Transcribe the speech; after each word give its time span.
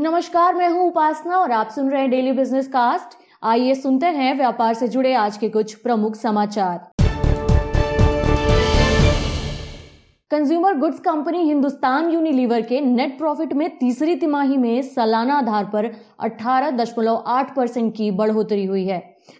नमस्कार, 0.00 0.54
मैं 0.54 0.68
हूँ 0.68 0.86
उपासना 0.86 1.36
और 1.36 1.52
आप 1.52 1.70
सुन 1.70 1.88
रहे 1.90 2.00
हैं 2.00 2.10
डेली 2.10 2.30
बिज़नेस 2.32 2.68
कास्ट 2.68 3.16
आइए 3.44 3.74
सुनते 3.74 4.06
हैं 4.08 4.36
व्यापार 4.36 4.74
से 4.74 4.88
जुड़े 4.88 5.12
आज 5.14 5.36
के 5.36 5.48
कुछ 5.48 5.74
प्रमुख 5.74 6.14
समाचार। 6.16 6.78
Consumer 10.30 10.78
goods 10.78 11.00
company 11.00 11.42
Hindustan 11.42 12.10
Unilever 12.10 12.62
के 12.62 12.80
नेट 12.80 13.18
प्रॉफिट 13.18 13.52
में 13.52 13.68
तीसरी 13.78 14.16
तिमाही 14.16 14.56
में 14.56 14.82
सालाना 14.84 15.38
आधार 15.38 15.64
पर 15.64 15.90
18.8 16.20 17.54
परसेंट 17.56 17.94
की 17.96 18.10
बढ़ोतरी 18.12 18.64
हुई 18.64 18.86
है। 18.86 18.98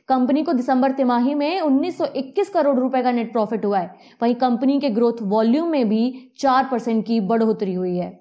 कंपनी 0.09 0.43
को 0.43 0.53
दिसंबर 0.53 0.93
तिमाही 0.93 1.35
में 1.35 1.61
1921 1.61 2.49
करोड़ 2.49 2.79
रुपए 2.79 3.03
का 3.03 3.13
नेट 3.13 3.33
प्रॉफिट 3.33 3.65
हुआ 3.65 3.79
है। 3.79 3.95
वहीं 4.23 4.35
कंपनी 4.37 4.81
के 4.81 4.91
ग्रोथ 4.91 5.23
वॉल्यूम 5.23 5.71
में 5.71 5.89
भी 5.89 6.33
4 6.39 6.69
परसेंट 6.71 7.07
की 7.07 7.21
बढ़ोतरी 7.21 7.75
हुई 7.75 7.97
है। 7.97 8.19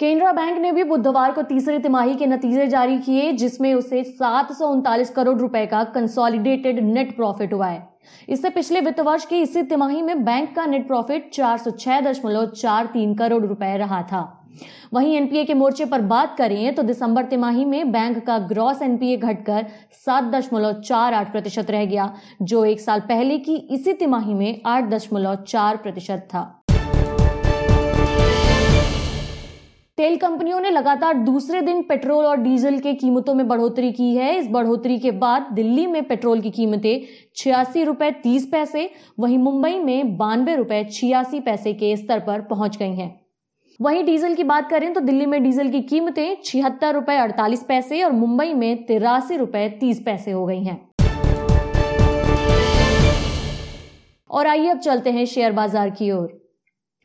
केनरा 0.00 0.30
बैंक 0.32 0.58
ने 0.58 0.70
भी 0.72 0.84
बुधवार 0.84 1.32
को 1.32 1.42
तीसरी 1.42 1.78
तिमाही 1.78 2.14
के 2.14 2.26
नतीजे 2.26 2.66
जारी 2.66 2.98
किए, 2.98 3.32
जिसमें 3.32 3.72
उसे 3.74 4.02
सात 4.04 4.52
सौ 4.52 4.68
उनतालीस 4.68 5.10
करोड़ 5.10 5.36
रुपए 5.38 5.64
का 5.66 5.82
कंसोलिडेटेड 5.84 6.80
नेट 6.84 7.14
प्रॉफिट 7.16 7.52
हुआ 7.52 7.66
है। 7.66 7.86
इससे 8.28 8.50
पिछले 8.50 8.80
वित्त 8.80 9.00
वर्ष 9.00 9.26
की 9.26 9.40
इसी 9.42 9.62
तिमाही 9.62 10.02
में 10.02 10.24
बैंक 10.24 10.54
का 10.56 10.64
नेट 10.66 10.86
प्रॉफिट 10.86 11.30
चार 11.30 12.86
करोड़ 13.18 13.44
रुपए 13.44 13.76
रहा 13.76 14.02
था। 14.02 14.22
वहीं 14.92 15.14
एनपीए 15.16 15.44
के 15.44 15.54
मोर्चे 15.54 15.84
पर 15.84 16.00
बात 16.02 16.36
करें 16.38 16.74
तो 16.74 16.82
दिसंबर 16.82 17.24
तिमाही 17.24 17.64
में 17.64 17.92
बैंक 17.92 18.18
का 18.26 18.38
ग्रॉस 18.48 18.82
एनपीए 18.82 19.16
घटकर 19.16 19.66
सात 20.04 20.24
दशमलव 20.24 20.80
चार 20.80 21.14
आठ 21.14 21.32
प्रतिशत 21.32 21.70
रह 21.70 21.84
गया, 21.84 22.12
जो 22.42 22.64
एक 22.64 22.80
साल 22.80 23.00
पहले 23.00 23.38
की 23.38 23.56
इसी 23.70 23.92
तिमाही 23.92 24.34
में 24.34 24.60
आठ 24.66 24.84
दशमलव 24.84 25.34
चार 25.48 25.76
प्रतिशत 25.76 26.28
था। 26.30 26.63
तेल 29.98 30.16
कंपनियों 30.16 30.60
ने 30.60 30.70
लगातार 30.70 31.14
दूसरे 31.14 31.60
दिन 31.62 31.82
पेट्रोल 31.82 32.24
और 32.26 32.36
डीजल 32.36 32.78
के 32.78 32.94
कीमतों 32.94 33.34
में 33.34 33.46
बढ़ोतरी 33.48 33.90
की 33.92 34.14
है। 34.16 34.34
इस 34.38 34.48
बढ़ोतरी 34.50 34.98
के 34.98 35.10
बाद 35.10 35.46
दिल्ली 35.52 35.86
में 35.86 36.02
पेट्रोल 36.04 36.40
की 36.40 36.50
कीमतें 36.50 37.04
छियासी 37.36 37.84
रुपए 37.84 38.10
तीस 38.22 38.48
पैसे, 38.52 38.90
वहीं 39.18 39.38
मुंबई 39.38 39.78
में 39.78 40.16
बानवे 40.16 40.56
रुपए 40.56 40.84
छियासी 40.92 41.40
पैसे 41.40 41.72
के 41.72 41.96
स्तर 41.96 42.20
पर 42.20 42.40
पहुँच 42.40 42.76
गई 42.76 42.94
हैं। 42.94 43.08
वहीं 43.80 44.04
डीजल 44.04 44.34
की 44.34 44.44
बात 44.44 44.70
करें 44.70 44.92
तो 44.94 45.00
दिल्ली 45.00 45.26
में 45.26 45.42
डीजल 45.44 45.70
की 45.70 45.80
कीमतें 45.82 46.36
छिहत्तर 46.44 46.94
रुपए 46.94 47.16
अड़तालीस 47.16 47.62
पैसे 47.62 48.02
और 48.02 48.12
मुंबई 48.12 48.54
में 48.54 48.84
तिरासी 48.86 49.36
रुपए 49.36 49.68
तीस 49.80 50.02
पैसे 50.06 50.30
हो 50.30 50.46
गई 50.46 50.62
हैं। 50.64 50.80
और 54.30 54.46
आइए 54.46 54.68
अब 54.68 54.78
चलते 54.78 55.10
हैं 55.10 55.24
शेयर 55.26 55.52
बाज़ार 55.52 55.90
की 55.90 56.10
ओर। 56.10 56.43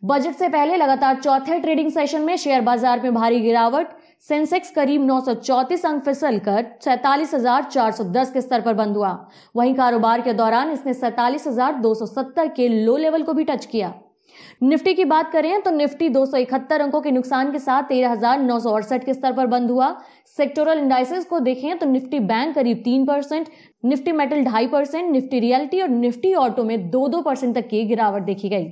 बजट 0.04 0.36
से 0.36 0.48
पहले 0.50 0.76
लगातार 0.78 1.16
चौथे 1.16 1.60
ट्रेडिंग 1.60 1.90
सेशन 1.92 2.22
में 2.22 2.36
शेयर 2.38 2.62
बाज़ार 2.62 3.02
में 3.02 3.14
भारी 3.14 3.40
गिरावट। 3.40 3.88
सेंसेक्स 4.28 4.72
करीब 4.72 5.06
934 5.08 5.86
अंक 5.86 6.04
फिसल 6.04 6.38
कर 6.40 6.66
सैतालीस 6.84 7.34
के 8.34 8.42
स्तर 8.42 8.62
पर 8.62 8.74
बंद 8.74 8.98
हुआ। 8.98 9.12
वहीं 9.56 9.74
कारोबार 9.76 10.22
के 10.22 10.34
दौरान 10.34 10.72
इसने 10.72 10.94
सैतालीस 10.94 11.46
के 11.48 12.68
लो 12.70 12.96
लेवल 12.98 13.24
को 13.24 13.34
भी 13.34 13.44
टच 13.44 13.66
किया। 13.66 13.94
निफ्टी 14.64 14.94
की 14.94 15.06
बात 15.06 15.32
करें 15.32 15.62
तो 15.62 15.72
निफ्टी 15.72 16.10
271 16.10 16.82
अंकों 16.82 17.02
के 17.02 17.12
नुकसान 17.12 17.52
के 17.52 17.60
साथ 17.60 17.84
तेरह 17.86 18.16
के 18.98 19.14
स्तर 19.14 19.34
पर 19.34 19.48
बंद 19.48 19.72
हुआ। 19.72 19.96
सेक्टोरल 20.38 20.80
इंडाइसेस 20.80 21.26
को 21.26 21.40
देखें 21.42 21.78
तो 21.78 21.86
निफ्टी 21.88 22.20
बैंक 22.22 22.56
करीब 22.56 22.82
तीन 22.84 23.06
परसेंट, 23.06 23.48
निफ्टी 23.86 24.12
मेटल 24.14 24.44
ढाई 24.44 24.68
परसेंट, 24.68 25.12
निफ्टी 25.12 25.40
रियलिटी 25.40 25.82
और 25.82 25.90
निफ्टी 25.90 26.34
ऑटो 26.36 26.64
में 26.64 26.90
दो 26.90 27.08
दो 27.08 27.22
परसेंट 27.22 27.56
तक 27.56 27.68
की 27.68 27.86
गिरावट 27.86 28.22
देखी 28.24 28.50
गई। 28.50 28.72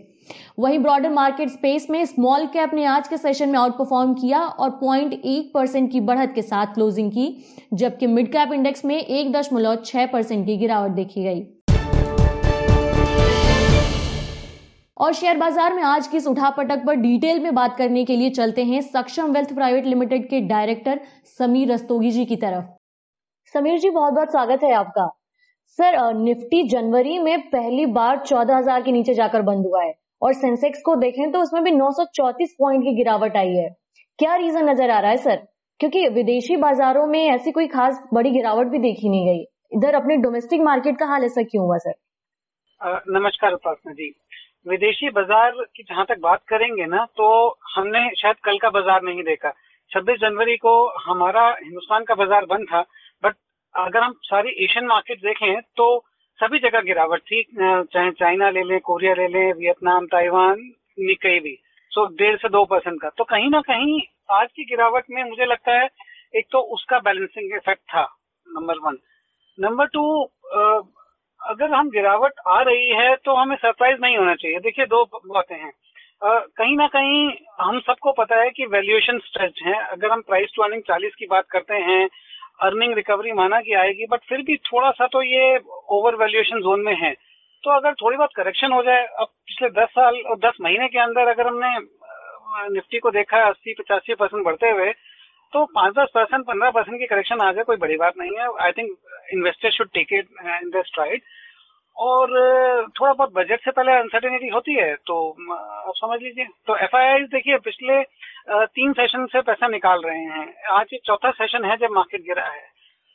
वहीं 0.60 0.80
ब्रॉडर 0.80 1.10
मार्केट 1.10 1.50
स्पेस 1.50 1.88
में 1.90 2.04
स्मॉल 2.06 2.46
कैप 2.48 2.74
ने 2.74 2.86
आज 2.86 3.08
के 3.08 3.18
सेशन 3.18 3.50
में 3.50 3.60
आउट 3.60 3.78
परफॉर्म 3.78 4.14
किया 4.14 4.40
और 4.40 4.70
पॉइंट 4.80 5.14
एक 5.16 5.52
परसेंट 5.54 5.92
की 5.92 6.00
बढ़त 6.02 6.32
के 6.36 6.42
साथ 6.44 6.74
क्लोजिंग 6.74 7.12
की, 7.12 7.36
जबकि 7.74 8.08
मिड 8.08 8.32
कैप 8.32 8.54
इंडेक्स 8.54 8.86
में 8.86 8.98
एक 8.98 9.32
दशमलव 9.34 9.76
छह 9.86 10.06
परसेंट 10.06 10.46
की 10.46 10.58
गिरावट 10.58 10.92
देखी 10.94 11.24
गई। 11.24 11.46
और 14.98 15.14
शेयर 15.14 15.38
बाज़ार 15.38 15.74
में 15.74 15.82
आज 15.84 16.08
की 16.08 16.18
इस 16.18 16.28
उठापटक 16.28 16.86
पर 16.86 16.96
डिटेल 16.96 17.40
में 17.40 17.54
बात 17.56 17.76
करने 17.78 18.04
के 18.06 18.16
लिए 18.16 18.30
चलते 18.30 18.64
हैं 18.64 18.82
सक्षम 18.84 19.32
वेल्थ 19.34 19.54
प्राइवेट 19.54 19.86
लिमिटेड 19.86 20.28
के 20.30 20.40
डायरेक्टर 20.44 21.00
समीर 21.38 21.72
रस्तोगी 21.72 22.12
जी 22.12 22.26
की 22.26 22.36
तरफ़। 22.36 22.66
समीर 23.54 23.78
जी, 23.80 23.90
बहुत 23.90 24.14
बहुत 24.14 24.32
स्वागत 24.32 24.64
है 24.64 24.74
आपका। 24.74 25.08
सर 25.80 26.14
निफ्टी 26.16 26.64
जनवरी 26.70 27.18
में 27.20 27.40
पहली 27.50 27.86
बार 27.94 28.18
चौदह 28.20 28.58
हज़ार 28.58 28.82
के 28.82 28.92
नीचे 28.92 29.14
जाकर 29.14 29.42
बंद 29.42 29.66
हुआ 29.66 29.84
है। 29.84 29.94
और 30.22 30.34
सेंसेक्स 30.36 30.82
को 30.86 30.96
देखें 30.98 31.32
तो 31.32 31.42
उसमें 31.42 31.64
भी 31.64 31.72
934 31.72 32.56
पॉइंट 32.60 32.84
की 32.84 32.96
गिरावट 32.96 33.38
आई 33.38 33.56
है। 33.56 33.70
क्या 34.20 34.36
रीजन 34.38 34.70
नज़र 34.70 34.90
आ 34.90 35.00
रहा 35.00 35.12
है 35.12 35.18
सर 35.20 35.46
क्योंकि 35.80 36.08
विदेशी 36.10 36.56
बाजारों 36.58 37.06
में 37.08 37.24
ऐसी 37.26 37.52
कोई 37.52 37.68
खास 37.70 38.02
बड़ी 38.14 38.32
गिरावट 38.32 38.68
भी 38.68 38.80
देखी 38.80 39.10
नहीं 39.10 39.26
गई। 39.28 39.46
इधर 39.72 39.96
अपने 39.96 40.16
डोमेस्टिक 40.18 40.62
मार्केट 40.64 40.98
का 41.00 41.06
हाल 41.06 41.24
ऐसा 41.24 41.44
क्यों 41.44 41.66
हुआ 41.66 41.78
सर 41.80 43.02
नमस्कार 43.10 43.54
उपासना 43.54 43.94
जी। 43.94 44.14
विदेशी 44.68 45.10
बाज़ार 45.12 45.52
की 45.76 45.84
जहाँ 45.84 46.06
तक 46.06 46.20
बात 46.22 46.42
करेंगे 46.50 46.86
ना 46.88 47.06
तो 47.18 47.28
हमने 47.76 48.10
शायद 48.18 48.36
कल 48.46 48.58
का 48.58 48.70
बाज़ार 48.72 49.04
नहीं 49.04 49.24
देखा। 49.24 49.52
26 49.92 50.18
जनवरी 50.22 50.56
को 50.58 50.74
हमारा 51.02 51.48
हिंदुस्तान 51.54 52.04
का 52.04 52.16
बाज़ार 52.16 52.46
बंद 52.46 52.66
था, 52.66 52.82
बट 53.24 53.36
अगर 53.76 54.04
हम 54.04 54.14
सारी 54.24 54.50
एशियन 54.64 54.86
मार्केट 54.88 55.22
देखें 55.22 55.62
तो 55.78 55.88
सभी 56.40 56.60
जगह 56.60 56.82
गिरावट 56.82 57.22
थी। 57.22 57.42
चाहे 57.54 58.12
चाइना 58.14 58.50
ले 58.50 58.64
लें, 58.64 58.80
कोरिया 58.80 59.14
ले 59.14 59.28
लें, 59.28 59.54
वियतनाम, 59.54 60.06
ताइवान 60.08 60.60
निकई 61.00 61.40
भी 61.40 61.58
सो, 61.92 62.06
डेढ़ 62.16 62.36
से 62.38 62.50
दो 62.50 62.64
परसेंट 62.66 63.02
का। 63.02 63.10
तो 63.10 63.24
कहीं 63.24 63.50
ना 63.50 63.62
कहीं 63.62 64.02
आज 64.32 64.48
की 64.52 64.64
गिरावट 64.66 65.04
में 65.12 65.24
मुझे 65.24 65.46
लगता 65.46 65.80
है, 65.80 65.88
एक 66.34 66.46
तो 66.52 66.60
उसका 66.74 67.00
बैलेंसिंग 67.00 67.56
इफ़ेक्ट 67.56 67.82
था 67.84 68.04
नंबर 68.48 68.78
वन 68.84 68.98
नंबर 69.58 69.86
टू 69.88 70.04
अगर 71.42 71.74
हम 71.74 71.90
गिरावट 71.90 72.40
आ 72.48 72.62
रही 72.62 72.88
है 72.92 73.16
तो 73.16 73.34
हमें 73.36 73.56
सरप्राइज़ 73.56 74.00
नहीं 74.02 74.18
होना 74.18 74.34
चाहिए। 74.36 74.60
देखिए, 74.60 74.86
दो 74.86 75.04
बातें 75.06 75.56
हैं। 75.56 75.72
कहीं 76.22 76.76
ना 76.78 76.88
कहीं 76.88 77.32
हम 77.60 77.80
सबको 77.80 78.12
पता 78.12 78.36
है 78.36 78.50
कि 78.50 78.66
वैल्यूएशन 78.68 79.18
स्ट्रेच 79.26 79.62
है। 79.64 79.74
अगर 79.76 80.12
हम 80.12 80.22
प्राइस 80.22 80.54
टू 80.56 80.64
अर्निंग 80.64 80.82
चालीस 80.82 81.16
की 81.16 81.26
बात 81.26 81.46
करते 81.52 81.76
हैं 81.82 82.08
अर्निंग 82.62 82.94
रिकवरी 82.94 83.32
माना 83.34 83.60
कि 83.62 83.74
आएगी 83.76 84.06
बट 84.12 84.22
फिर 84.30 84.42
भी 84.42 84.56
थोड़ा 84.66 84.90
सा 84.92 85.08
तो 85.08 85.22
ये 85.24 85.58
ओवर 85.90 86.16
वैल्यूएशन 86.16 86.62
जोन 86.62 86.82
में 86.82 86.96
है। 86.98 87.12
तो 87.64 87.72
अगर 87.72 87.94
थोड़ी 87.96 88.18
बहुत 88.18 88.34
करेक्शन 88.36 88.72
हो 88.72 88.82
जाए, 88.84 89.04
अब 89.04 89.28
पिछले 89.48 89.70
दस 89.72 89.90
साल 89.92 90.22
और 90.22 90.38
दस 90.40 90.58
महीने 90.62 90.88
के 90.88 91.00
अंदर 91.00 91.28
अगर 91.30 91.48
हमने 91.48 91.78
निफ्टी 92.70 93.00
को 93.00 93.12
देखा 93.12 93.38
है 93.38 93.50
अस्सी, 93.50 93.74
पचासी 93.74 94.14
परसेंट 94.16 94.44
बढ़ते 94.46 94.70
हुए 94.72 94.92
तो 95.54 95.64
पाँच 95.68 95.94
दस 95.94 96.08
परसेंट 96.14 96.46
पंद्रह 96.46 96.70
परसेंट 96.72 97.00
की 97.00 97.06
करेक्शन 97.08 97.42
आ 97.42 97.52
जाए 97.52 97.64
कोई 97.64 97.78
बड़ी 97.78 97.96
बात 97.98 98.14
नहीं 98.18 98.38
है। 98.38 98.48
I 98.64 98.72
think 98.72 98.90
investor 99.34 99.72
should 99.72 99.90
take 99.94 100.14
it 100.14 100.28
in 100.46 100.70
the 100.70 100.84
stride 100.86 101.22
और 101.98 102.32
थोड़ा 103.00 103.12
बहुत 103.14 103.32
बजट 103.34 103.64
से 103.64 103.72
पहले 103.72 103.92
अनसर्टेनिटी 103.94 104.48
होती 104.50 104.74
है 104.76 104.94
तो 105.08 105.16
आप 105.52 105.94
समझ 105.96 106.22
लीजिए। 106.22 106.46
तो 106.68 106.76
एफ़ 106.78 106.96
देखिए, 107.28 107.58
पिछले 107.60 108.02
तीन 108.50 108.94
सेशन 108.94 109.26
से 109.26 109.42
पैसा 109.42 109.68
निकाल 109.68 110.02
रहे 110.02 110.24
हैं। 110.26 110.48
आज 110.72 110.94
ये 110.94 111.00
चौथा 111.06 111.32
सेशन 111.34 111.66
है 111.66 111.78
जब 111.78 111.92
मार्केट 111.94 112.22
गिरा 112.24 112.46
है। 112.46 112.66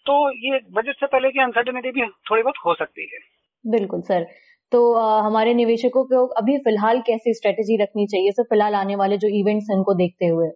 तो 0.07 0.15
ये 0.47 0.59
बजट 0.73 1.01
से 1.01 1.07
पहले 1.07 1.31
की 1.31 1.43
अनसर्टेनिटी 1.43 1.91
भी 1.91 2.07
थोड़ी 2.31 2.43
बहुत 2.43 2.55
हो 2.67 2.75
सकती 2.75 3.03
है। 3.03 3.19
बिल्कुल 3.65 4.01
सर। 4.03 4.27
तो 4.73 4.81
आ, 4.95 5.21
हमारे 5.21 5.55
निवेशकों 5.55 6.05
को 6.05 6.27
अभी 6.37 6.57
फ़िलहाल 6.59 7.01
कैसी 7.01 7.35
स्ट्रेटेजी 7.35 7.77
रखनी 7.83 8.07
चाहिए? 8.07 8.31
सर 8.31 8.43
फ़िलहाल 8.43 8.75
आने 8.75 8.97
वाले 8.97 9.17
जो 9.17 9.29
इवेंट्स 9.41 9.67
हैं 9.71 9.77
उनको 9.79 9.95
देखते 9.95 10.27
हुए। 10.27 10.49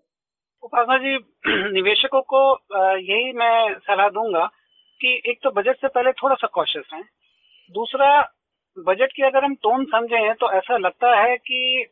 उपासना 0.63 0.97
जी 0.99 1.17
निवेशकों 1.73 2.21
को 2.35 2.43
यही 2.99 3.33
मैं 3.33 3.75
सलाह 3.81 4.09
दूँगा 4.09 4.47
कि 5.01 5.23
एक 5.31 5.39
तो 5.43 5.51
बजट 5.51 5.77
से 5.77 5.89
पहले 5.89 6.13
थोड़ा 6.13 6.35
सा 6.35 6.47
कॉशियस 6.55 6.91
है 6.95 7.03
दूसरा 7.75 8.09
बजट 8.77 9.13
की 9.13 9.23
अगर 9.23 9.45
हम 9.45 9.55
टोन 9.63 9.85
समझें 9.85 10.35
तो 10.35 10.53
ऐसा 10.53 10.77
लगता 10.77 11.15
है 11.21 11.37
कि 11.37 11.87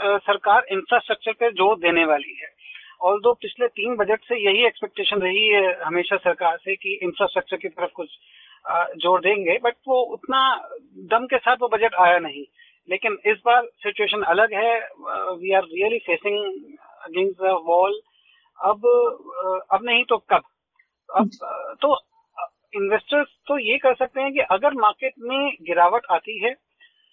सरकार 0.00 0.66
इंफ्रास्ट्रक्चर 0.72 1.32
पे 1.32 1.50
ज़ोर 1.52 1.76
देने 1.78 2.04
वाली 2.04 2.36
है। 2.42 2.48
और 3.00 3.20
दो 3.20 3.32
पिछले 3.34 3.66
तीन 3.68 3.96
बजट 3.96 4.24
से 4.24 4.36
यही 4.38 4.64
एक्सपेक्टेशन 4.66 5.20
रही 5.22 5.46
है 5.48 5.72
हमेशा 5.82 6.16
सरकार 6.16 6.56
से 6.56 6.74
कि 6.76 6.98
इंफ्रास्ट्रक्चर 7.02 7.56
की 7.56 7.68
तरफ़ 7.68 7.90
कुछ 7.94 8.18
ज़ोर 9.02 9.20
देंगे 9.20 9.58
बट 9.64 9.74
वो 9.88 10.00
उतना 10.14 10.40
दम 11.10 11.26
के 11.26 11.38
साथ 11.38 11.56
वो 11.60 11.68
बजट 11.68 11.94
आया 12.00 12.18
नहीं। 12.18 12.44
लेकिन 12.88 13.18
इस 13.26 13.36
बार 13.46 13.66
सिचुएशन 13.82 14.22
अलग 14.24 14.52
है। 14.54 14.78
We 15.40 15.52
are 15.52 15.64
really 15.64 15.98
facing 15.98 16.38
against 17.04 17.42
the 17.42 17.54
wall 17.66 18.00
अब 18.58 18.86
अब 19.72 19.84
नहीं 19.84 20.04
तो 20.04 20.16
कब? 20.30 20.42
अब 21.08 21.30
तो 21.82 21.96
इन्वेस्टर्स 22.72 23.28
तो 23.48 23.58
ये 23.58 23.76
कर 23.78 23.94
सकते 23.94 24.20
हैं 24.20 24.32
कि 24.32 24.40
अगर 24.50 24.74
मार्केट 24.80 25.12
में 25.18 25.52
गिरावट 25.62 26.06
आती 26.10 26.38
है 26.38 26.54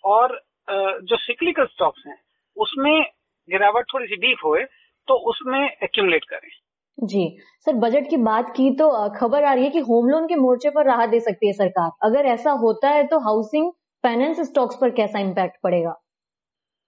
और 0.04 0.40
जो 0.68 1.18
सिक्लिकल 1.18 1.66
स्टॉक्स 1.66 2.04
हैं, 2.08 2.18
उसमें 2.58 3.02
गिरावट 3.50 3.86
थोड़ी 3.94 4.08
सी 4.08 4.16
डीप 4.18 4.38
होए 4.46 4.64
तो 5.08 5.16
उसमें 5.30 5.60
एक्यूमुलेट 5.60 6.24
करें। 6.26 6.50
जी। 6.98 7.26
सर 7.68 7.74
बजट 7.78 8.10
की 8.10 8.18
बात 8.24 8.54
की 8.58 8.70
तो 8.76 8.90
खबर 9.16 9.44
आ 9.44 9.54
रही 9.54 9.64
है 9.64 9.70
कि 9.70 9.80
होम 9.84 10.10
लोन 10.10 10.28
के 10.28 10.36
मोर्चे 10.38 10.70
पर 10.70 10.86
राहत 10.86 11.10
दे 11.10 11.20
सकती 11.22 11.48
है 11.48 11.54
सरकार। 11.54 11.92
अगर 12.04 12.26
ऐसा 12.28 12.52
होता 12.62 12.90
है 12.90 13.06
तो 13.08 13.20
हाउसिंग 13.22 13.72
फाइनेंस 14.04 14.40
स्टॉक्स 14.42 14.78
पर 14.82 14.90
कैसा 14.92 15.20
इम्पैक्ट 15.20 15.58
पड़ेगा? 15.64 15.96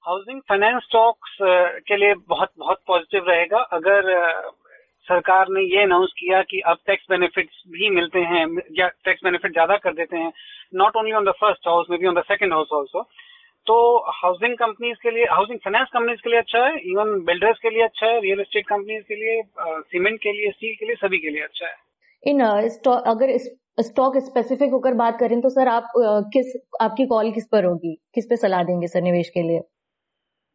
हाउसिंग 0.05 0.41
फाइनेंस 0.49 0.83
स्टॉक्स 0.83 1.37
के 1.87 1.97
लिए 1.97 2.13
बहुत 2.29 2.49
बहुत 2.59 2.81
पॉजिटिव 2.87 3.29
रहेगा। 3.29 3.59
अगर 3.73 4.11
सरकार 5.07 5.47
ने 5.49 5.61
ये 5.63 5.83
अनाउंस 5.83 6.13
किया 6.17 6.41
कि 6.43 6.59
अब 6.67 6.77
टैक्स 6.87 7.05
बेनिफिट्स 7.09 7.61
भी 7.69 7.89
मिलते 7.89 8.19
हैं 8.31 8.45
या 8.79 8.87
टैक्स 9.05 9.23
बेनिफिट 9.23 9.51
ज़्यादा 9.51 9.77
कर 9.77 9.93
देते 9.93 10.17
हैं 10.17 10.31
not 10.75 10.95
only 10.95 11.11
on 11.13 11.25
the 11.25 11.31
first 11.41 11.67
house 11.67 11.87
में 11.89 11.99
be 11.99 12.07
on 12.07 12.15
the 12.15 12.23
second 12.23 12.53
house 12.53 12.69
also 12.73 13.01
तो 13.67 13.75
हाउसिंग 14.15 14.55
कंपनीज़ 14.57 14.97
के 15.03 15.11
लिए 15.11 15.25
हाउसिंग 15.31 15.59
फाइनेंस 15.59 15.87
कंपनीज़ 15.93 16.21
के 16.23 16.29
लिए 16.29 16.39
अच्छा 16.39 16.65
है 16.65 16.77
इवन 16.91 17.09
बिल्डर्स 17.25 17.59
के 17.61 17.69
लिए 17.69 17.83
अच्छा 17.83 18.05
है 18.05 18.19
रियल 18.21 18.39
एस्टेट 18.41 18.67
कंपनीज़ 18.67 19.03
के 19.03 19.15
लिए 19.15 19.41
सीमेंट 19.91 20.19
के 20.21 20.31
लिए 20.31 20.51
स्टील 20.51 20.75
के 20.75 20.85
लिए 20.85 20.95
सभी 20.97 21.17
के 21.19 21.29
लिए 21.29 21.43
अच्छा 21.43 21.67
है। 21.67 21.75
इन 22.23 22.41
अगर 22.41 23.37
स्टॉक 23.79 24.17
स्पेसिफिक 24.25 24.71
होकर 24.71 24.93
बात 25.01 25.17
करें 25.19 25.39
तो 25.41 25.49
सर 25.51 25.67
आप 25.69 25.91
किस 26.33 26.55
आपकी 26.81 27.05
कॉल 27.07 27.31
किस 27.31 27.47
पर 27.51 27.65
होगी? 27.65 27.93
किस 28.15 28.25
पे 28.25 28.35
सलाह 28.37 28.63
देंगे 28.63 28.87
सर 28.87 29.01
निवेश 29.01 29.29
के 29.29 29.41
लिए? 29.41 29.59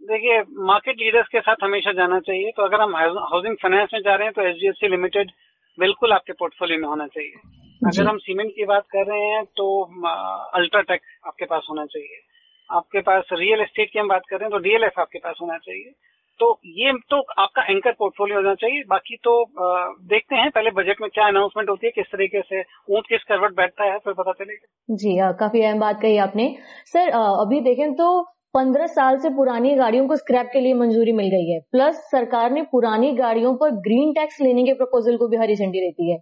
देखिए 0.03 0.41
मार्केट 0.67 0.97
लीडर्स 1.01 1.29
के 1.29 1.41
साथ 1.41 1.63
हमेशा 1.63 1.93
जाना 1.93 2.19
चाहिए 2.21 2.51
तो 2.57 2.63
अगर 2.63 2.81
हम 2.81 2.97
हाउसिंग 2.97 3.57
फाइनेंस 3.57 3.89
में 3.95 4.01
जा 4.01 4.15
रहे 4.15 4.27
हैं 4.27 4.35
तो 4.35 4.69
एच 4.71 4.85
लिमिटेड 4.91 5.31
बिल्कुल 5.79 6.13
आपके 6.13 6.33
पोर्टफोलियो 6.35 6.81
में 6.81 6.89
होना 6.89 7.07
चाहिए। 7.09 7.35
अगर 7.83 8.09
हम 8.09 8.19
सीमेंट 8.19 8.51
की 8.57 8.65
बात 8.67 8.85
कर 8.93 9.07
रहे 9.07 9.29
हैं 9.29 9.45
तो 9.57 9.67
अल्ट्राटेक 10.55 11.01
आपके 11.27 11.45
पास 11.45 11.67
होना 11.71 11.85
चाहिए। 11.87 12.21
आपके 12.73 13.01
पास 13.01 13.29
रियल 13.33 13.61
एस्टेट 13.61 13.91
की 13.93 13.99
हम 13.99 14.09
बात 14.09 14.23
कर 14.31 14.37
रहे 14.37 14.45
हैं 14.45 14.51
तो 14.51 14.59
डीएलएफ 14.59 14.99
आपके 14.99 15.19
पास 15.19 15.39
होना 15.43 15.59
चाहिए। 15.59 15.93
तो 16.41 16.47
ये 16.67 16.93
तो 17.11 17.21
आपका 17.39 17.63
एंकर 17.63 17.93
पोर्टफोलियो 17.93 18.37
होना 18.37 18.55
चाहिए। 18.55 18.83
बाकी 18.89 19.17
तो 19.25 19.33
आ, 19.43 19.87
देखते 20.09 20.37
हैं। 20.37 20.51
पहले 20.51 20.71
बजट 20.71 21.01
में 21.01 21.09
क्या 21.11 21.27
अनाउंसमेंट 21.27 21.69
होती 21.71 21.87
है 21.87 21.91
किस 21.91 22.07
तरीके 22.07 22.41
से 22.43 22.61
ऊँट 22.91 23.07
किस 23.09 23.25
करवट 23.25 23.57
बैठता 23.57 23.85
है 23.85 23.99
फिर 23.99 24.13
पता 24.13 24.33
चलेगा। 24.33 24.97
जी 24.97 25.19
आ, 25.19 25.31
काफ़ी 25.33 25.63
अहम 25.63 25.81
बात 25.81 26.01
कही 26.03 26.17
आपने। 26.19 26.55
सर 26.87 27.11
आ, 27.11 27.23
अभी 27.43 27.61
देखें 27.61 27.93
तो 27.95 28.21
पंद्रह 28.55 28.87
साल 28.87 29.19
से 29.19 29.29
पुरानी 29.31 29.75
गाड़ियों 29.75 30.07
को 30.09 30.17
स्क्रैप 30.17 30.49
के 30.53 30.61
लिए 30.61 30.75
मंजूरी 30.75 31.13
मिल 31.13 31.27
गई 31.27 31.51
है। 31.51 31.61
प्लस 31.73 32.01
सरकार 32.11 32.51
ने 32.51 32.63
पुरानी 32.63 33.13
गाड़ियों 33.13 33.55
पर 33.55 33.71
ग्रीन 33.81 34.13
टैक्स 34.13 34.41
लेने 34.41 34.65
के 34.65 34.73
प्रपोजल 34.73 35.17
को 35.17 35.29
भी 35.29 35.37
हरी 35.37 35.57
झंडी 35.57 35.81
देती 35.81 36.11
है। 36.13 36.19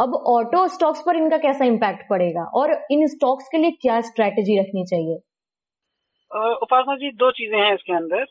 अब 0.00 0.14
ऑटो 0.26 0.66
स्टॉक्स 0.68 1.02
पर 1.06 1.16
इनका 1.16 1.36
कैसा 1.38 1.64
इम्पैक्ट 1.64 2.02
पड़ेगा? 2.10 2.44
और 2.54 2.72
इन 2.90 3.06
स्टॉक्स 3.06 3.48
के 3.52 3.58
लिए 3.58 3.70
क्या 3.70 4.00
स्ट्रैटेजी 4.00 4.58
रखनी 4.60 4.84
चाहिए? 4.84 5.18
उपासना 6.30 6.96
जी, 6.96 7.10
दो 7.12 7.30
चीज़ें 7.32 7.58
हैं 7.58 7.74
इसके 7.74 7.92
अंदर। 7.92 8.24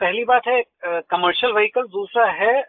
पहली 0.00 0.24
बात 0.24 0.46
है 0.48 0.62
कमर्शियल 1.10 1.52
व्हीकल 1.52 1.86
दूसरा 1.88 2.24
है 2.32 2.60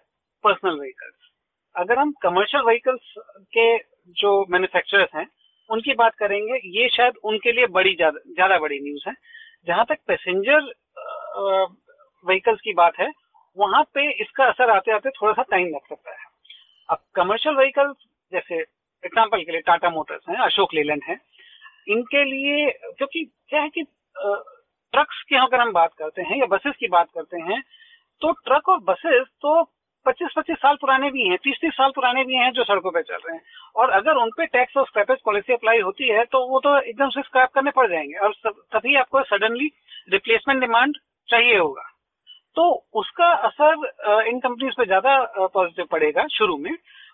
पर्सनल 0.44 0.79
व्हीकल्स 0.79 1.31
अगर 1.75 2.00
हम 2.00 2.12
कमर्शियल 2.21 2.63
व्हीकल्स 2.63 3.13
के 3.53 3.77
जो 4.17 4.33
मैन्युफैक्चरर्स 4.50 5.15
हैं, 5.15 5.27
उनकी 5.69 5.94
बात 5.95 6.15
करेंगे, 6.15 6.59
ये 6.71 6.88
शायद 6.89 7.13
उनके 7.23 7.51
लिए 7.51 7.67
बड़ी 7.69 7.95
ज़्यादा 7.95 8.57
बड़ी 8.59 8.79
न्यूज़ 8.79 9.03
है। 9.07 9.13
जहाँ 9.68 9.85
तक 9.89 10.00
पैसेंजर 10.07 10.71
व्हीकल्स 12.25 12.59
की 12.61 12.73
बात 12.73 13.00
है, 13.00 13.11
वहाँ 13.57 13.83
पे 13.94 14.09
इसका 14.21 14.45
असर 14.45 14.69
आते 14.69 14.91
आते 14.91 15.09
थोड़ा 15.11 15.33
सा 15.33 15.44
टाइम 15.51 15.68
लग 15.68 15.88
सकता 15.89 16.11
है। 16.11 16.25
अब 16.89 17.00
कमर्शियल 17.15 17.56
व्हीकल्स 17.56 17.95
जैसे 18.31 18.59
एग्ज़ाम्पल 19.03 19.44
के 19.44 19.51
लिए 19.51 19.61
टाटा 19.61 19.89
मोटर्स 19.89 20.29
हैं, 20.29 20.38
अशोक 20.38 20.73
लेलैंड 20.73 21.03
है 21.07 21.15
इनके 21.87 22.23
लिए, 22.25 22.69
क्योंकि 22.97 23.23
क्या 23.49 23.61
है 23.61 23.69
कि 23.69 23.83
ट्रक्स 24.93 25.21
की 25.29 25.35
अगर 25.37 25.61
हम 25.61 25.71
बात 25.73 25.93
करते 25.93 26.21
हैं 26.21 26.37
या 26.37 26.45
बसेस 26.47 26.75
की 26.79 26.87
बात 26.89 27.07
करते 27.15 27.41
हैं 27.43 27.61
तो 28.21 28.31
ट्रक 28.45 28.69
और 28.69 28.79
बसेस 28.83 29.25
तो 29.41 29.61
25-25 30.05 30.57
साल 30.57 30.75
पुराने 30.81 31.09
भी 31.11 31.27
हैं 31.29 31.37
30-30 31.39 31.73
साल 31.73 31.91
पुराने 31.91 32.23
भी 32.23 32.35
हैं 32.35 32.51
जो 32.51 32.63
सड़कों 32.63 32.91
पर 32.91 33.01
चल 33.03 33.15
रहे 33.17 33.35
हैं। 33.35 33.41
और 33.75 33.89
अगर 33.91 34.17
उन 34.17 34.29
पे 34.37 34.45
टैक्स 34.47 34.77
और 34.77 34.85
स्क्रैपेज 34.85 35.17
पॉलिसी 35.25 35.53
अप्लाई 35.53 35.79
होती 35.81 36.09
है 36.09 36.23
तो 36.25 36.45
वो 36.49 36.59
तो 36.59 36.77
एकदम 36.79 37.09
से 37.09 37.21
स्क्रैप 37.21 37.49
करने 37.49 37.71
पड़ 37.71 37.87
जाएँगे, 37.89 38.17
और 38.17 38.33
तभी 38.73 38.95
आपको 38.95 39.23
सडनली 39.25 39.71
रिप्लेसमेंट 40.09 40.61
डिमांड 40.61 40.97
चाहिए 41.29 41.57
होगा। 41.57 41.91
तो 42.55 42.63
उसका 42.95 43.31
असर 43.47 44.27
इन 44.27 44.39
कंपनीज़ 44.39 44.73
पे 44.77 44.85
ज़्यादा 44.85 45.47
पॉजिटिव 45.47 45.85
पड़ेगा 45.91 46.25
शुरू 46.31 46.57
में 46.57 46.71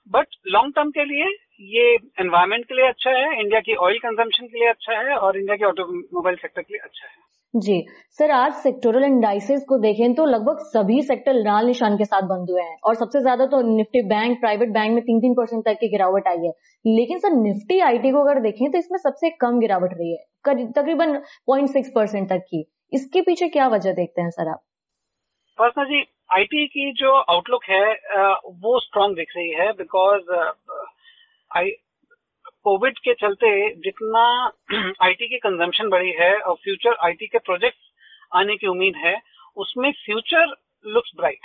बट 0.09 0.35
लॉन्ग 0.47 0.73
टर्म 0.75 0.91
के 0.91 1.06
लिए 1.06 1.25
ये 1.62 1.90
एनवायरमेंट 2.19 2.66
के 2.66 2.75
लिए 2.75 2.88
अच्छा 2.88 3.12
है 3.12 3.40
इंडिया 3.40 3.60
की 3.62 3.74
ऑयल 3.78 3.98
कंजम्पशन 4.00 4.46
के 4.46 4.60
लिए 4.60 4.69
अच्छा 4.69 5.00
है 5.00 5.16
और 5.18 5.38
इंडिया 5.38 5.56
के 5.56 5.66
ऑटोमोबाइल 5.66 6.36
सेक्टर 6.36 6.62
के 6.62 6.74
लिए 6.74 6.81
अच्छा 6.84 7.06
है? 7.06 7.13
जी 7.54 7.86
सर 8.19 8.31
आज 8.31 8.54
सेक्टोरल 8.54 9.04
इंडाइसेस 9.04 9.63
को 9.69 9.78
देखें 9.80 10.13
तो 10.16 10.25
लगभग 10.25 10.60
सभी 10.68 11.02
सेक्टर 11.02 11.34
लाल 11.36 11.66
निशान 11.68 11.98
के 11.98 12.06
साथ 12.06 12.28
बंद 12.28 12.50
हुए 12.52 12.62
हैं 12.62 12.78
और 12.84 12.96
सबसे 12.96 13.22
ज़्यादा 13.22 13.46
तो 13.46 13.62
निफ्टी 13.68 14.02
बैंक 14.10 14.40
प्राइवेट 14.40 14.69
बैंक 14.74 14.94
में 14.94 15.02
तीन 15.04 15.19
तीन 15.22 15.34
परसेंट 15.34 15.63
तक 15.66 15.78
की 15.80 15.90
गिरावट 15.90 16.28
आई 16.28 16.46
है। 16.46 16.52
लेकिन 16.86 17.19
सर 17.19 17.36
निफ्टी 17.38 17.80
आईटी 17.90 18.12
को 18.12 18.24
अगर 18.24 18.40
देखें 18.42 18.69
तो 18.72 18.78
इसमें 18.78 18.98
सबसे 19.00 19.30
कम 19.42 19.60
गिरावट 19.60 19.94
रही 19.94 20.12
है 20.12 20.66
तकरीबन 20.72 21.18
पॉइंट 21.48 21.69
सिक्स 21.69 21.92
परसेंट 21.96 22.30
तक 22.30 22.46
की। 22.50 22.66
इसके 22.94 23.22
पीछे 23.22 23.50
क्या 23.50 23.68
वजह 23.69 23.94
देखते 23.94 24.22
हैं 24.22 24.30
सर 24.31 24.50
आप? 24.50 24.62
पर्सनल 25.60 25.86
जी 25.86 26.04
आईटी 26.34 26.66
की 26.68 26.92
जो 26.94 27.12
आउटलुक 27.30 27.64
है 27.69 27.86
वो 28.60 28.80
स्ट्रांग 28.80 29.16
दिख 29.16 29.31
रही 29.38 29.50
है 29.52 29.72
बिकॉज़ 29.74 30.31
कोविड 32.65 32.98
के 33.00 33.13
चलते 33.13 33.50
जितना 33.75 34.24
आईटी 35.03 35.27
की 35.27 35.38
कंजम्पशन 35.38 35.89
बढ़ी 35.89 36.12
है 36.12 36.36
और 36.38 36.56
फ्यूचर 36.56 36.95
आईटी 37.06 37.27
के 37.27 37.38
प्रोजेक्ट्स 37.38 37.89
आने 38.36 38.56
की 38.56 38.68
उम्मीद 38.68 38.95
है 38.95 39.15
उसमें 39.57 39.92
फ्यूचर 40.06 40.56
लुक्स 40.86 41.12
ब्राइट 41.18 41.39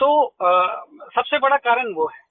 तो 0.00 0.24
आ, 0.42 0.84
सबसे 1.16 1.38
बड़ा 1.38 1.56
कारण 1.56 1.92
वो 1.94 2.06
है। 2.06 2.24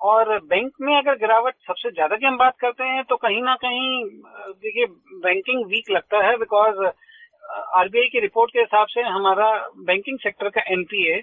और 0.00 0.38
बैंक 0.38 0.72
में 0.80 0.96
अगर 0.96 1.14
गिरावट 1.18 1.54
सबसे 1.66 1.90
ज़्यादा 1.90 2.16
की 2.16 2.26
हम 2.26 2.36
बात 2.38 2.56
करते 2.58 2.84
हैं 2.84 3.04
तो 3.04 3.16
कहीं 3.16 3.42
ना 3.42 3.54
कहीं 3.54 4.04
देखिए 4.04 4.86
बैंकिंग 5.22 5.64
वीक 5.66 5.90
लगता 5.90 6.26
है 6.26 6.36
बिकॉज़ 6.36 6.84
आरबीआई 7.78 8.06
की 8.06 8.20
रिपोर्ट 8.20 8.52
के 8.52 8.60
हिसाब 8.60 8.86
से 8.86 9.02
हमारा 9.02 9.50
बैंकिंग 9.76 10.18
सेक्टर 10.18 10.48
का 10.48 10.62
एनपीए 10.72 11.22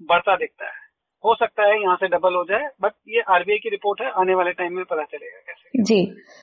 बढ़ता 0.00 0.36
दिखता 0.36 0.66
है। 0.66 0.85
हो 1.24 1.34
सकता 1.34 1.62
है 1.62 1.80
यहाँ 1.82 1.96
से 1.96 2.08
डबल 2.08 2.34
हो 2.34 2.42
जाए 2.44 2.68
बट 2.82 2.92
ये 3.08 3.20
आरबीआई 3.34 3.58
की 3.58 3.70
रिपोर्ट 3.70 4.00
है 4.00 4.10
आने 4.20 4.34
वाले 4.34 4.50
टाइम 4.54 4.72
में 4.72 4.84
पता 4.84 5.02
चलेगा 5.04 5.38
कैसे। 5.40 5.82
जी। 5.82 6.00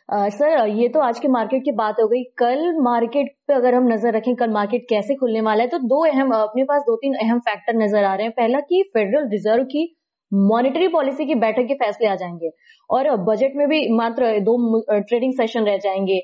आ, 0.09 0.29
सर 0.29 0.67
ये 0.69 0.87
तो 0.89 0.99
आज 1.01 1.19
के 1.19 1.27
मार्केट 1.29 1.63
की 1.63 1.71
बात 1.73 1.99
हो 2.01 2.07
गई। 2.07 2.23
कल 2.37 2.81
मार्केट 2.83 3.31
पे 3.47 3.53
अगर 3.53 3.75
हम 3.75 3.87
नज़र 3.87 4.15
रखें 4.15 4.35
कल 4.35 4.49
मार्केट 4.51 4.85
कैसे 4.89 5.15
खुलने 5.15 5.41
वाला 5.41 5.63
है 5.63 5.69
तो 5.69 5.77
दो 5.85 6.03
अहम 6.07 6.31
अपने 6.33 6.63
पास 6.65 6.81
दो 6.83 6.95
तीन 6.97 7.13
अहम 7.17 7.39
फैक्टर 7.41 7.75
नज़र 7.75 8.03
आ 8.03 8.13
रहे 8.15 8.25
हैं। 8.25 8.33
पहला 8.33 8.59
की 8.61 8.81
फेडरल 8.89 9.29
रिज़र्व 9.29 9.63
की 9.65 9.85
मॉनेटरी 10.31 10.87
पॉलिसी 10.89 11.25
की 11.25 11.35
बैठक 11.37 11.67
के 11.67 11.73
फैसले 11.75 12.07
आ 12.07 12.15
जाएँगे 12.15 12.49
और 12.89 13.09
बजट 13.25 13.55
में 13.55 13.67
भी 13.69 13.87
मात्र 13.95 14.37
दो 14.41 14.81
ट्रेडिंग 14.91 15.33
सेशन 15.33 15.65
रह 15.65 15.77
जाएँगे। 15.79 16.19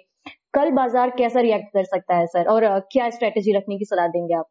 कल 0.54 0.72
बाज़ार 0.74 1.10
कैसा 1.18 1.40
रिएक्ट 1.42 1.74
कर 1.74 1.84
सकता 1.86 2.16
है 2.16 2.26
सर? 2.28 2.46
और 2.46 2.80
क्या 2.92 3.10
स्ट्रेटेजी 3.10 3.58
रखने 3.58 3.78
की 3.78 3.86
सलाह 3.86 4.08
देंगे 4.10 4.36
आप? 4.36 4.46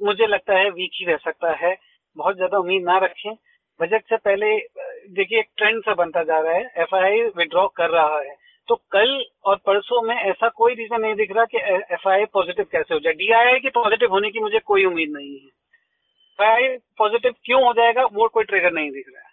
मुझे 0.00 0.26
लगता 0.26 0.58
है 0.58 0.68
वीक 0.70 0.90
ही 0.94 1.06
रह 1.06 1.16
सकता 1.24 1.54
है। 1.56 1.74
बहुत 2.16 2.36
ज़्यादा 2.36 2.58
उम्मीद 2.58 2.82
ना 2.82 2.98
रखें। 2.98 3.34
बजट 3.80 4.04
से 4.04 4.16
पहले 4.16 4.56
देखिए 5.14 5.38
एक 5.38 5.48
ट्रेंड 5.56 5.82
सा 5.82 5.94
बनता 5.94 6.22
जा 6.22 6.38
रहा 6.38 6.54
है। 6.54 6.70
एफ़ 6.76 6.94
आई 6.94 7.20
विड्रॉ 7.36 7.66
कर 7.68 7.90
रहा 7.90 8.18
है। 8.18 8.34
तो 8.68 8.74
कल 8.92 9.24
और 9.44 9.56
परसों 9.56 10.02
में 10.02 10.14
ऐसा 10.16 10.48
कोई 10.48 10.74
रीजन 10.74 11.00
नहीं 11.00 11.14
दिख 11.14 11.32
रहा 11.32 11.44
कि 11.44 11.58
एफ़ 11.94 12.08
आई 12.08 12.24
पॉजिटिव 12.24 12.66
कैसे 12.72 12.94
हो 12.94 13.00
जाए। 13.00 13.12
डीआईआई 13.12 13.58
की 13.58 13.68
पॉजिटिव 13.68 14.10
होने 14.10 14.30
की 14.30 14.40
मुझे 14.40 14.58
कोई 14.58 14.84
उम्मीद 14.84 15.10
नहीं 15.12 15.32
है। 15.32 15.46
एफ़ 16.38 16.42
आई 16.42 16.76
पॉजिटिव 16.98 17.34
क्यों 17.44 17.64
हो 17.64 17.72
जाएगा 17.72 18.04
वो 18.12 18.28
कोई 18.28 18.44
ट्रिगर 18.44 18.72
नहीं 18.72 18.90
दिख 18.90 19.06
रहा 19.08 19.22
है। 19.22 19.28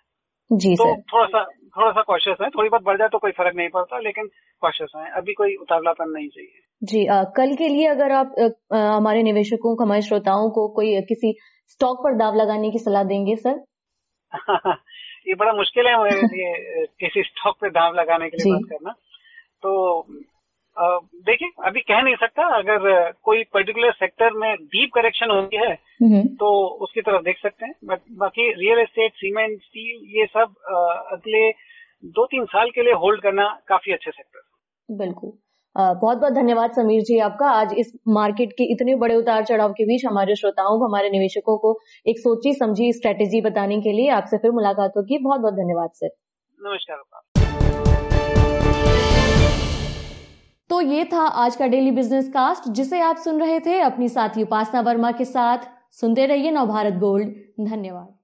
जी 0.52 0.76
तो 0.76 0.96
थोड़ा 1.14 1.26
सा 1.26 1.42
थोड़ा 1.78 1.92
सा 1.92 2.02
कॉशियस 2.02 2.38
है 2.42 2.50
थोड़ी 2.50 2.70
बहुत 2.70 2.84
बढ़ 2.84 2.98
जाए 2.98 3.08
तो 3.08 3.18
कोई 3.18 3.32
फ़र्क 3.32 3.56
नहीं 3.56 3.70
पड़ता 3.70 4.00
लेकिन 4.00 4.30
कॉशियस 4.62 4.90
है 4.96 5.12
अभी 5.12 5.34
कोई 5.34 5.56
उतावलापन 5.56 6.10
नहीं 6.10 6.30
चाहिए। 6.30 6.60
जी 6.84 7.08
आ, 7.08 7.24
कल 7.24 7.56
के 7.56 7.68
लिए 7.68 7.88
अगर 7.88 8.12
आप 8.12 8.36
हमारे 8.74 9.24
निवेशकों 9.24 9.76
को 9.76 9.84
हमारे 9.84 10.02
श्रोताओं 10.02 10.50
को 10.50 10.68
कोई 10.68 11.02
किसी 11.02 11.38
स्टॉक 11.68 11.98
पर 12.04 12.14
दाव 12.14 12.36
लगाने 12.36 12.72
की 12.72 12.80
सलाह 12.80 13.04
देंगे 13.04 13.36
सर? 13.36 13.64
ये 15.28 15.36
बड़ा 15.36 15.54
मुश्किल 15.54 15.88
है 15.88 16.04
मेरे 16.04 16.22
लिए 16.22 16.86
किसी 16.86 17.24
स्टॉक 17.24 17.56
पे 17.62 17.70
दाव 17.70 17.94
लगाने 17.94 18.30
के 18.30 18.38
लिए 18.38 18.54
बात 18.54 18.70
करना। 18.70 18.92
तो 19.62 20.02
देखिए 20.80 21.50
अभी 21.66 21.82
कह 21.82 22.02
नहीं 22.02 22.16
सकता। 22.16 22.44
अगर 22.58 23.12
कोई 23.24 23.44
पर्टिकुलर 23.54 23.92
सेक्टर 23.94 24.34
में 24.34 24.56
डीप 24.56 24.90
करेक्शन 24.96 25.32
होती 25.32 25.58
है 25.58 25.72
हम्म। 26.02 26.22
तो 26.36 26.52
उसकी 26.84 27.02
तरफ़ 27.02 27.24
देख 27.24 27.38
सकते 27.38 27.66
हैं। 27.66 27.74
बट 27.86 28.00
बाकी 28.18 28.52
रियल 28.54 28.80
एस्टेट 28.80 29.14
सीमेंट 29.16 29.58
स्टील 29.62 30.20
ये 30.20 30.26
सब 30.28 30.54
अगले 31.14 31.50
दो 32.14 32.26
तीन 32.26 32.46
साल 32.46 32.70
के 32.70 32.84
लिए 32.84 32.94
होल्ड 32.96 33.22
करना 33.22 33.50
काफ़ी 33.68 33.94
अच्छे 33.94 34.12
सेक्टर 34.12 34.96
बिल्कुल। 34.96 35.32
बहुत 35.76 36.18
बहुत 36.18 36.34
धन्यवाद 36.34 36.72
समीर 36.72 37.02
जी 37.02 37.18
आपका। 37.22 37.50
आज 37.52 37.74
इस 37.78 37.92
मार्केट 38.10 38.52
के 38.52 38.72
इतने 38.74 38.96
बड़े 38.98 39.16
उतार 39.16 39.44
चढ़ाव 39.46 39.72
के 39.72 39.86
बीच 39.86 40.06
हमारे 40.06 40.36
श्रोताओं 40.36 40.80
को 40.80 40.88
हमारे 40.88 41.10
निवेशकों 41.10 41.58
को 41.58 41.78
एक 42.06 42.20
सोची 42.20 42.54
समझी 42.54 42.92
स्ट्रेटेजी 42.94 43.42
बताने 43.42 43.80
के 43.82 43.92
लिए 43.92 44.10
आपसे 44.12 44.38
फिर 44.38 44.52
मुलाकात 44.52 44.98
होगी। 44.98 45.18
बहुत 45.20 45.42
बहुत 45.42 45.54
धन्यवाद 45.56 45.90
सर। 45.96 46.10
नमस्कार 46.60 47.97
तो 50.70 50.82
ये 50.82 51.04
था 51.06 51.22
आज 51.22 51.56
का 51.56 51.68
डेली 51.68 51.92
बिज़नेस 51.92 52.30
कास्ट 52.30 52.70
जिसे 52.70 53.00
आप 53.02 53.18
सुन 53.18 53.40
रहे 53.40 53.60
थे 53.60 53.80
अपनी 53.80 54.10
साथी 54.10 54.44
उपासना 54.44 54.82
वर्मा 54.82 55.12
के 55.12 55.26
साथ। 55.26 55.58
सुनते 55.92 56.26
रहिए 56.26 56.52
नवभारत 56.52 56.94
गोल्ड 56.94 57.28
धन्यवाद। 57.60 58.17